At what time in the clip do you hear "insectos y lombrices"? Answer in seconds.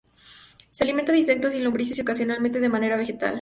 1.19-1.95